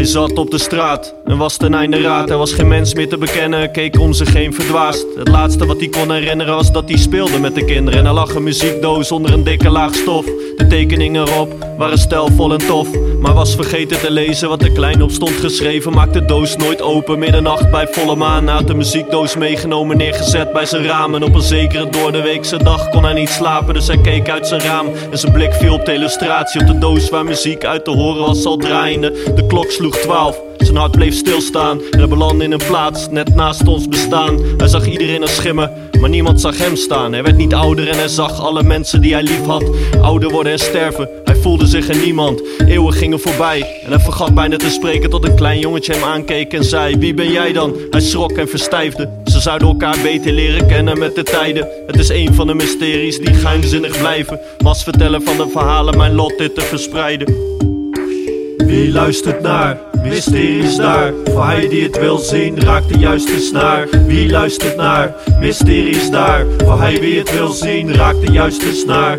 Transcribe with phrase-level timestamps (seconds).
[0.00, 2.30] Hij zat op de straat en was ten einde raad.
[2.30, 5.06] Er was geen mens meer te bekennen, keek om zich heen verdwaasd.
[5.16, 8.00] Het laatste wat hij kon herinneren was dat hij speelde met de kinderen.
[8.00, 10.24] En er lag een muziekdoos onder een dikke laag stof.
[10.56, 12.88] De tekeningen erop waren stijlvol en tof.
[13.20, 15.92] Maar was vergeten te lezen wat er klein op stond geschreven.
[15.92, 18.48] Maakte de doos nooit open, middernacht bij volle maan.
[18.48, 21.14] Had de muziekdoos meegenomen, neergezet bij zijn raam.
[21.14, 23.74] En op een zekere door de weekse dag kon hij niet slapen.
[23.74, 26.78] Dus hij keek uit zijn raam en zijn blik viel op de illustratie op de
[26.78, 29.12] doos waar muziek uit te horen was al draaiende.
[29.34, 30.40] De klok sloeg 12.
[30.58, 34.38] Zijn hart bleef stilstaan en hij belandde in een plaats net naast ons bestaan.
[34.56, 37.12] Hij zag iedereen als schimmen, maar niemand zag hem staan.
[37.12, 39.64] Hij werd niet ouder en hij zag alle mensen die hij lief had.
[40.00, 42.42] Ouder worden en sterven, hij voelde zich een niemand.
[42.66, 46.52] Eeuwen gingen voorbij en hij vergat bijna te spreken tot een klein jongetje hem aankeek
[46.52, 47.74] en zei: Wie ben jij dan?
[47.90, 49.08] Hij schrok en verstijfde.
[49.24, 51.68] Ze zouden elkaar beter leren kennen met de tijden.
[51.86, 54.40] Het is een van de mysteries die geheimzinnig blijven.
[54.58, 57.50] Was vertellen van de verhalen mijn lot dit te verspreiden.
[58.70, 59.78] Wie luistert naar?
[60.02, 61.12] Mysteries daar.
[61.24, 63.88] Voor hij die het wil zien, raakt de juiste snaar.
[64.06, 65.14] Wie luistert naar?
[65.40, 66.46] Mysteries daar.
[66.58, 69.18] Voor hij wie het wil zien, raakt de juiste snaar.